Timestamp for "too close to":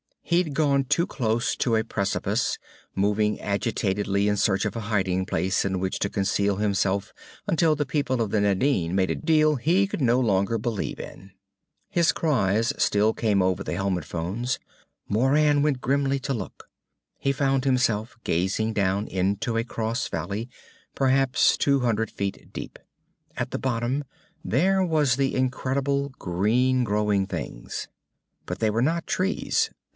0.85-1.75